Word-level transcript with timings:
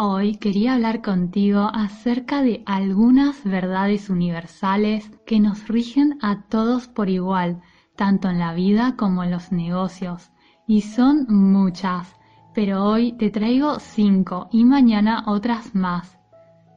Hoy 0.00 0.36
quería 0.36 0.74
hablar 0.74 1.02
contigo 1.02 1.72
acerca 1.74 2.40
de 2.40 2.62
algunas 2.66 3.42
verdades 3.42 4.10
universales 4.10 5.10
que 5.26 5.40
nos 5.40 5.66
rigen 5.66 6.20
a 6.22 6.42
todos 6.42 6.86
por 6.86 7.08
igual, 7.08 7.62
tanto 7.96 8.30
en 8.30 8.38
la 8.38 8.54
vida 8.54 8.94
como 8.96 9.24
en 9.24 9.32
los 9.32 9.50
negocios. 9.50 10.30
Y 10.68 10.82
son 10.82 11.26
muchas, 11.28 12.14
pero 12.54 12.84
hoy 12.84 13.14
te 13.14 13.30
traigo 13.30 13.80
cinco 13.80 14.48
y 14.52 14.64
mañana 14.64 15.24
otras 15.26 15.74
más. 15.74 16.16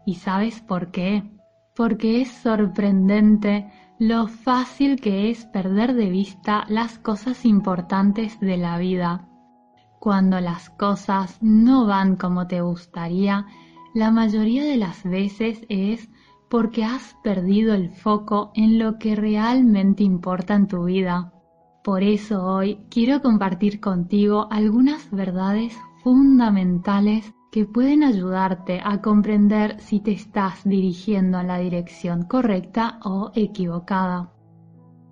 ¿Y 0.04 0.16
sabes 0.16 0.60
por 0.60 0.90
qué? 0.90 1.22
Porque 1.76 2.22
es 2.22 2.32
sorprendente 2.32 3.72
lo 4.00 4.30
fácil 4.30 5.00
que 5.00 5.30
es 5.30 5.46
perder 5.46 5.94
de 5.94 6.10
vista 6.10 6.66
las 6.70 6.98
cosas 6.98 7.46
importantes 7.46 8.40
de 8.40 8.58
la 8.58 8.80
vida 8.80 9.28
cuando 10.02 10.42
las 10.42 10.72
cosas 10.72 11.38
no 11.44 11.86
van 11.86 12.16
como 12.16 12.48
te 12.48 12.60
gustaría, 12.62 13.46
la 13.94 14.10
mayoría 14.10 14.64
de 14.64 14.76
las 14.76 15.04
veces 15.04 15.64
es 15.70 16.10
porque 16.50 16.84
has 16.84 17.16
perdido 17.24 17.76
el 17.76 17.92
foco 17.92 18.52
en 18.56 18.80
lo 18.80 18.98
que 18.98 19.16
realmente 19.16 20.04
importa 20.04 20.56
en 20.56 20.68
tu 20.68 20.86
vida. 20.86 21.32
Por 21.84 22.02
eso 22.02 22.44
hoy 22.44 22.80
quiero 22.90 23.22
compartir 23.22 23.80
contigo 23.80 24.48
algunas 24.50 25.12
verdades 25.12 25.78
fundamentales 26.04 27.32
que 27.52 27.68
pueden 27.68 28.04
ayudarte 28.04 28.82
a 28.84 29.02
comprender 29.02 29.80
si 29.82 30.00
te 30.00 30.14
estás 30.14 30.64
dirigiendo 30.64 31.40
en 31.40 31.48
la 31.48 31.60
dirección 31.60 32.24
correcta 32.24 33.00
o 33.04 33.32
equivocada. 33.36 34.34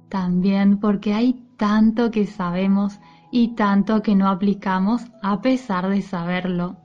También 0.09 0.79
porque 0.79 1.13
hay 1.13 1.45
tanto 1.57 2.09
que 2.09 2.25
sabemos 2.25 2.99
y 3.31 3.55
tanto 3.55 4.01
que 4.01 4.15
no 4.15 4.29
aplicamos 4.29 5.03
a 5.21 5.41
pesar 5.41 5.89
de 5.89 6.01
saberlo. 6.01 6.77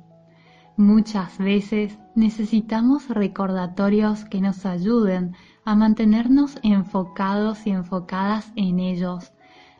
Muchas 0.76 1.38
veces 1.38 1.96
necesitamos 2.16 3.08
recordatorios 3.08 4.24
que 4.24 4.40
nos 4.40 4.66
ayuden 4.66 5.36
a 5.64 5.76
mantenernos 5.76 6.58
enfocados 6.62 7.64
y 7.66 7.70
enfocadas 7.70 8.52
en 8.56 8.80
ellos. 8.80 9.32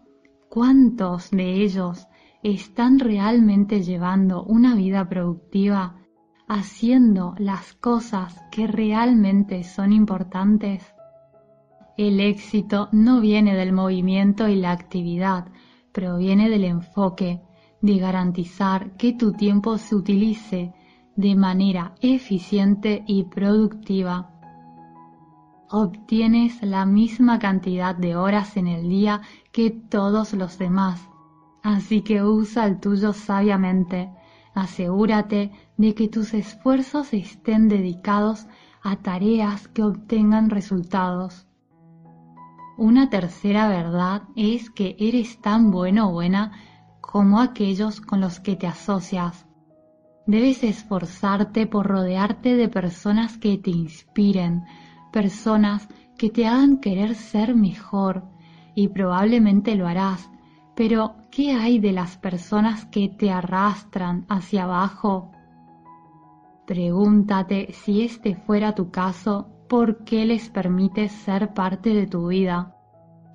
¿cuántos 0.49 1.31
de 1.31 1.61
ellos 1.63 2.07
están 2.41 2.99
realmente 2.99 3.83
llevando 3.83 4.43
una 4.43 4.75
vida 4.75 5.09
productiva, 5.09 5.97
haciendo 6.47 7.35
las 7.37 7.73
cosas 7.73 8.41
que 8.51 8.67
realmente 8.67 9.63
son 9.63 9.91
importantes? 9.91 10.93
El 11.99 12.21
éxito 12.21 12.87
no 12.93 13.19
viene 13.19 13.57
del 13.57 13.73
movimiento 13.73 14.47
y 14.47 14.55
la 14.55 14.71
actividad, 14.71 15.49
proviene 15.91 16.49
del 16.49 16.63
enfoque, 16.63 17.41
de 17.81 17.97
garantizar 17.97 18.95
que 18.95 19.11
tu 19.11 19.33
tiempo 19.33 19.77
se 19.77 19.95
utilice 19.95 20.73
de 21.17 21.35
manera 21.35 21.95
eficiente 21.99 23.03
y 23.05 23.25
productiva. 23.25 24.31
Obtienes 25.69 26.63
la 26.63 26.85
misma 26.85 27.37
cantidad 27.37 27.95
de 27.95 28.15
horas 28.15 28.55
en 28.55 28.67
el 28.67 28.87
día 28.87 29.19
que 29.51 29.69
todos 29.69 30.31
los 30.31 30.57
demás, 30.57 31.05
así 31.63 32.01
que 32.01 32.23
usa 32.23 32.65
el 32.65 32.79
tuyo 32.79 33.11
sabiamente. 33.11 34.09
Asegúrate 34.53 35.51
de 35.75 35.93
que 35.95 36.07
tus 36.07 36.33
esfuerzos 36.33 37.13
estén 37.13 37.67
dedicados 37.67 38.47
a 38.81 38.95
tareas 38.95 39.67
que 39.67 39.83
obtengan 39.83 40.49
resultados. 40.49 41.48
Una 42.79 43.09
tercera 43.09 43.67
verdad 43.67 44.21
es 44.37 44.69
que 44.69 44.95
eres 44.99 45.41
tan 45.41 45.69
bueno 45.69 46.07
o 46.07 46.11
buena 46.13 46.53
como 47.01 47.41
aquellos 47.41 47.99
con 47.99 48.21
los 48.21 48.39
que 48.39 48.55
te 48.55 48.67
asocias. 48.67 49.45
Debes 50.25 50.63
esforzarte 50.63 51.67
por 51.67 51.87
rodearte 51.87 52.55
de 52.55 52.69
personas 52.69 53.37
que 53.37 53.57
te 53.57 53.69
inspiren, 53.69 54.63
personas 55.11 55.89
que 56.17 56.29
te 56.29 56.47
hagan 56.47 56.77
querer 56.77 57.15
ser 57.15 57.53
mejor, 57.53 58.23
y 58.75 58.87
probablemente 58.87 59.75
lo 59.75 59.85
harás, 59.85 60.31
pero 60.73 61.15
¿qué 61.31 61.51
hay 61.51 61.79
de 61.79 61.91
las 61.91 62.15
personas 62.15 62.85
que 62.85 63.09
te 63.09 63.29
arrastran 63.29 64.25
hacia 64.29 64.63
abajo? 64.63 65.33
Pregúntate 66.65 67.73
si 67.73 68.03
este 68.03 68.35
fuera 68.37 68.73
tu 68.73 68.89
caso 68.89 69.49
¿por 69.69 70.03
qué 70.03 70.25
les 70.25 70.49
permites 70.49 71.11
ser 71.11 71.53
parte 71.53 71.93
de 71.93 72.07
tu 72.07 72.27
vida? 72.27 72.75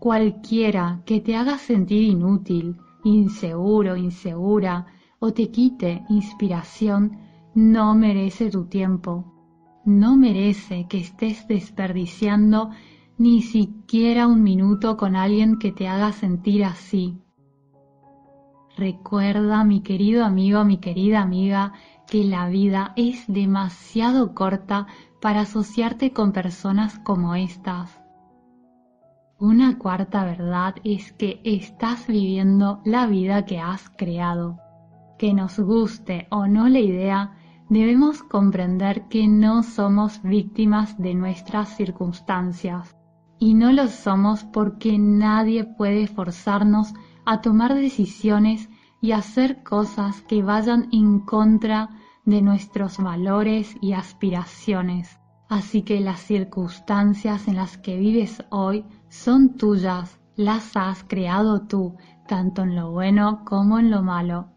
Cualquiera 0.00 1.00
que 1.06 1.20
te 1.20 1.36
haga 1.36 1.56
sentir 1.58 2.02
inútil, 2.02 2.76
inseguro, 3.04 3.96
insegura 3.96 4.86
o 5.20 5.32
te 5.32 5.50
quite 5.50 6.04
inspiración, 6.10 7.18
no 7.54 7.94
merece 7.94 8.50
tu 8.50 8.66
tiempo. 8.66 9.32
No 9.84 10.16
merece 10.16 10.86
que 10.88 10.98
estés 10.98 11.46
desperdiciando 11.46 12.70
ni 13.16 13.40
siquiera 13.40 14.26
un 14.26 14.42
minuto 14.42 14.96
con 14.96 15.14
alguien 15.14 15.58
que 15.58 15.70
te 15.70 15.86
haga 15.86 16.10
sentir 16.12 16.64
así. 16.64 17.16
Recuerda, 18.76 19.62
mi 19.62 19.82
querido 19.82 20.24
amigo, 20.24 20.64
mi 20.64 20.78
querida 20.78 21.22
amiga, 21.22 21.74
que 22.08 22.24
la 22.24 22.48
vida 22.48 22.92
es 22.96 23.24
demasiado 23.28 24.34
corta 24.34 24.88
para 25.24 25.40
asociarte 25.40 26.12
con 26.12 26.32
personas 26.32 26.98
como 26.98 27.34
estas. 27.34 27.98
Una 29.38 29.78
cuarta 29.78 30.22
verdad 30.22 30.74
es 30.84 31.14
que 31.14 31.40
estás 31.44 32.06
viviendo 32.06 32.82
la 32.84 33.06
vida 33.06 33.46
que 33.46 33.58
has 33.58 33.88
creado. 33.88 34.58
Que 35.16 35.32
nos 35.32 35.58
guste 35.58 36.26
o 36.30 36.46
no 36.46 36.68
la 36.68 36.80
idea, 36.80 37.38
debemos 37.70 38.22
comprender 38.22 39.08
que 39.08 39.26
no 39.26 39.62
somos 39.62 40.20
víctimas 40.22 40.98
de 40.98 41.14
nuestras 41.14 41.74
circunstancias. 41.74 42.94
Y 43.38 43.54
no 43.54 43.72
lo 43.72 43.88
somos 43.88 44.44
porque 44.44 44.98
nadie 44.98 45.64
puede 45.64 46.06
forzarnos 46.06 46.92
a 47.24 47.40
tomar 47.40 47.72
decisiones 47.72 48.68
y 49.00 49.12
hacer 49.12 49.62
cosas 49.62 50.20
que 50.20 50.42
vayan 50.42 50.90
en 50.92 51.20
contra 51.20 51.88
de 52.24 52.42
nuestros 52.42 52.98
valores 52.98 53.76
y 53.80 53.92
aspiraciones. 53.92 55.18
Así 55.48 55.82
que 55.82 56.00
las 56.00 56.20
circunstancias 56.20 57.48
en 57.48 57.56
las 57.56 57.76
que 57.78 57.98
vives 57.98 58.44
hoy 58.50 58.84
son 59.08 59.56
tuyas, 59.56 60.20
las 60.36 60.76
has 60.76 61.04
creado 61.04 61.66
tú, 61.66 61.96
tanto 62.26 62.62
en 62.62 62.74
lo 62.74 62.90
bueno 62.90 63.44
como 63.44 63.78
en 63.78 63.90
lo 63.90 64.02
malo. 64.02 64.48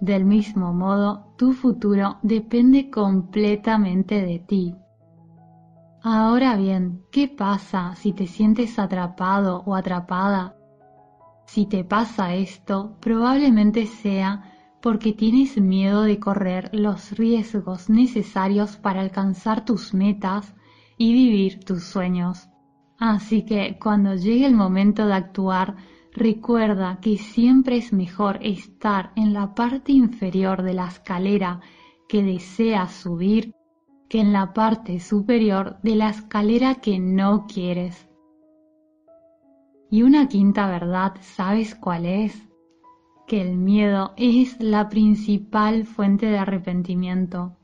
Del 0.00 0.24
mismo 0.24 0.72
modo, 0.72 1.34
tu 1.36 1.52
futuro 1.52 2.18
depende 2.22 2.90
completamente 2.90 4.20
de 4.22 4.38
ti. 4.38 4.76
Ahora 6.02 6.56
bien, 6.56 7.02
¿qué 7.10 7.28
pasa 7.28 7.94
si 7.96 8.12
te 8.12 8.26
sientes 8.26 8.78
atrapado 8.78 9.62
o 9.64 9.74
atrapada 9.74 10.56
si 11.46 11.66
te 11.66 11.84
pasa 11.84 12.34
esto, 12.34 12.96
probablemente 13.00 13.86
sea 13.86 14.53
porque 14.84 15.14
tienes 15.14 15.58
miedo 15.58 16.02
de 16.02 16.20
correr 16.20 16.68
los 16.74 17.12
riesgos 17.12 17.88
necesarios 17.88 18.76
para 18.76 19.00
alcanzar 19.00 19.64
tus 19.64 19.94
metas 19.94 20.54
y 20.98 21.14
vivir 21.14 21.64
tus 21.64 21.84
sueños. 21.84 22.50
Así 22.98 23.46
que 23.46 23.78
cuando 23.82 24.14
llegue 24.14 24.44
el 24.44 24.54
momento 24.54 25.06
de 25.06 25.14
actuar, 25.14 25.76
recuerda 26.12 26.98
que 27.00 27.16
siempre 27.16 27.78
es 27.78 27.94
mejor 27.94 28.38
estar 28.42 29.12
en 29.16 29.32
la 29.32 29.54
parte 29.54 29.92
inferior 29.92 30.62
de 30.62 30.74
la 30.74 30.88
escalera 30.88 31.62
que 32.06 32.22
deseas 32.22 32.92
subir 32.92 33.54
que 34.10 34.20
en 34.20 34.34
la 34.34 34.52
parte 34.52 35.00
superior 35.00 35.78
de 35.82 35.96
la 35.96 36.10
escalera 36.10 36.74
que 36.74 36.98
no 36.98 37.46
quieres. 37.46 38.06
Y 39.90 40.02
una 40.02 40.28
quinta 40.28 40.66
verdad, 40.66 41.14
¿sabes 41.22 41.74
cuál 41.74 42.04
es? 42.04 42.53
Que 43.26 43.40
el 43.40 43.56
miedo 43.56 44.12
es 44.16 44.60
la 44.60 44.88
principal 44.88 45.84
fuente 45.84 46.26
de 46.26 46.38
arrepentimiento. 46.38 47.56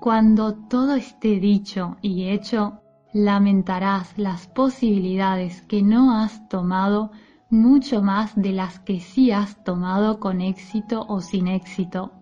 Cuando 0.00 0.54
todo 0.54 0.94
esté 0.94 1.40
dicho 1.40 1.96
y 2.02 2.28
hecho, 2.28 2.80
lamentarás 3.12 4.16
las 4.18 4.48
posibilidades 4.48 5.62
que 5.62 5.82
no 5.82 6.16
has 6.16 6.48
tomado 6.48 7.12
mucho 7.50 8.02
más 8.02 8.34
de 8.34 8.52
las 8.52 8.80
que 8.80 9.00
sí 9.00 9.30
has 9.30 9.62
tomado 9.62 10.18
con 10.18 10.40
éxito 10.40 11.04
o 11.06 11.20
sin 11.20 11.48
éxito. 11.48 12.12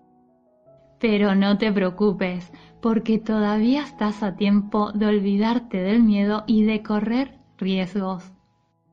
Pero 0.99 1.35
no 1.35 1.57
te 1.57 1.71
preocupes, 1.71 2.51
porque 2.81 3.17
todavía 3.17 3.83
estás 3.83 4.23
a 4.23 4.35
tiempo 4.35 4.91
de 4.91 5.05
olvidarte 5.07 5.77
del 5.77 6.03
miedo 6.03 6.43
y 6.47 6.63
de 6.63 6.83
correr 6.83 7.39
riesgos. 7.57 8.31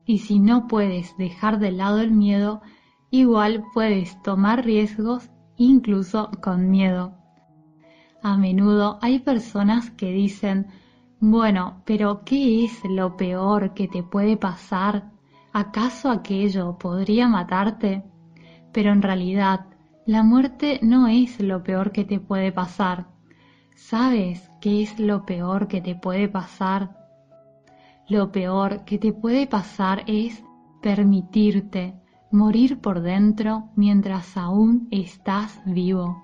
Y 0.05 0.19
si 0.19 0.39
no 0.39 0.67
puedes 0.67 1.15
dejar 1.17 1.59
de 1.59 1.71
lado 1.71 1.99
el 1.99 2.11
miedo, 2.11 2.61
igual 3.11 3.63
puedes 3.73 4.21
tomar 4.21 4.65
riesgos 4.65 5.29
incluso 5.57 6.31
con 6.41 6.69
miedo. 6.69 7.13
A 8.21 8.37
menudo 8.37 8.99
hay 9.01 9.19
personas 9.19 9.91
que 9.91 10.11
dicen, 10.11 10.67
bueno, 11.19 11.81
pero 11.85 12.23
¿qué 12.23 12.65
es 12.65 12.81
lo 12.85 13.17
peor 13.17 13.73
que 13.73 13.87
te 13.87 14.03
puede 14.03 14.37
pasar? 14.37 15.11
¿Acaso 15.51 16.09
aquello 16.09 16.77
podría 16.77 17.27
matarte? 17.27 18.03
Pero 18.71 18.91
en 18.91 19.01
realidad, 19.01 19.65
la 20.05 20.23
muerte 20.23 20.79
no 20.81 21.07
es 21.07 21.39
lo 21.39 21.61
peor 21.63 21.91
que 21.91 22.05
te 22.05 22.19
puede 22.19 22.51
pasar. 22.51 23.07
¿Sabes 23.75 24.49
qué 24.61 24.81
es 24.81 24.99
lo 24.99 25.25
peor 25.25 25.67
que 25.67 25.81
te 25.81 25.95
puede 25.95 26.27
pasar? 26.27 26.95
Lo 28.07 28.31
peor 28.31 28.85
que 28.85 28.97
te 28.97 29.13
puede 29.13 29.45
pasar 29.45 30.03
es 30.07 30.43
permitirte 30.81 31.98
morir 32.31 32.79
por 32.79 33.01
dentro 33.01 33.69
mientras 33.75 34.37
aún 34.37 34.87
estás 34.91 35.61
vivo. 35.65 36.23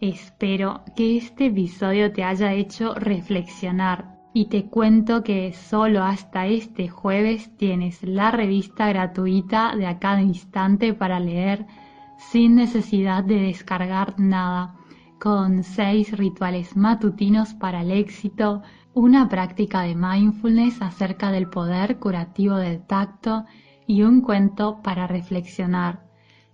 Espero 0.00 0.82
que 0.96 1.16
este 1.16 1.46
episodio 1.46 2.12
te 2.12 2.24
haya 2.24 2.52
hecho 2.52 2.94
reflexionar 2.94 4.18
y 4.34 4.46
te 4.46 4.66
cuento 4.66 5.22
que 5.22 5.52
solo 5.52 6.02
hasta 6.02 6.46
este 6.46 6.88
jueves 6.88 7.56
tienes 7.56 8.02
la 8.02 8.30
revista 8.30 8.88
gratuita 8.88 9.76
de 9.76 9.86
a 9.86 9.98
cada 9.98 10.22
instante 10.22 10.94
para 10.94 11.20
leer 11.20 11.66
sin 12.16 12.54
necesidad 12.54 13.24
de 13.24 13.40
descargar 13.40 14.18
nada, 14.18 14.76
con 15.20 15.62
seis 15.64 16.16
rituales 16.16 16.76
matutinos 16.76 17.52
para 17.54 17.82
el 17.82 17.90
éxito, 17.90 18.62
una 18.94 19.28
práctica 19.28 19.82
de 19.82 19.94
mindfulness 19.94 20.80
acerca 20.82 21.30
del 21.30 21.48
poder 21.48 21.98
curativo 21.98 22.56
del 22.56 22.84
tacto 22.86 23.44
y 23.92 24.02
un 24.02 24.22
cuento 24.22 24.80
para 24.82 25.06
reflexionar. 25.06 26.00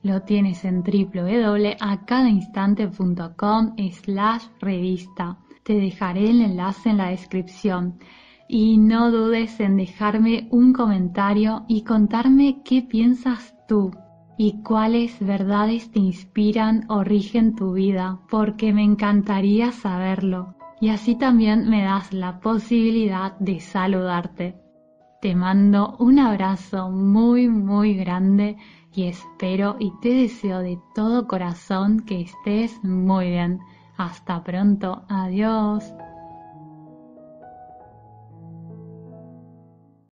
Lo 0.02 0.22
tienes 0.22 0.64
en 0.64 0.82
www.acadainstante.com 0.82 3.76
slash 3.92 4.46
revista. 4.60 5.38
Te 5.62 5.74
dejaré 5.74 6.30
el 6.30 6.42
enlace 6.42 6.90
en 6.90 6.96
la 6.96 7.10
descripción. 7.10 8.00
Y 8.48 8.78
no 8.78 9.12
dudes 9.12 9.60
en 9.60 9.76
dejarme 9.76 10.48
un 10.50 10.72
comentario 10.72 11.64
y 11.68 11.84
contarme 11.84 12.62
qué 12.64 12.82
piensas 12.82 13.54
tú 13.68 13.92
y 14.36 14.60
cuáles 14.62 15.20
verdades 15.20 15.92
te 15.92 16.00
inspiran 16.00 16.86
o 16.88 17.04
rigen 17.04 17.54
tu 17.54 17.74
vida, 17.74 18.18
porque 18.28 18.72
me 18.72 18.82
encantaría 18.82 19.70
saberlo 19.70 20.56
y 20.80 20.90
así 20.90 21.16
también 21.16 21.68
me 21.68 21.82
das 21.82 22.12
la 22.12 22.38
posibilidad 22.40 23.36
de 23.38 23.60
saludarte. 23.60 24.67
Te 25.20 25.34
mando 25.34 25.96
un 25.98 26.20
abrazo 26.20 26.90
muy 26.90 27.48
muy 27.48 27.94
grande 27.94 28.56
y 28.94 29.08
espero 29.08 29.74
y 29.80 29.92
te 30.00 30.10
deseo 30.10 30.60
de 30.60 30.78
todo 30.94 31.26
corazón 31.26 32.00
que 32.06 32.20
estés 32.20 32.84
muy 32.84 33.30
bien. 33.30 33.58
Hasta 33.96 34.44
pronto, 34.44 35.02
adiós. 35.08 35.92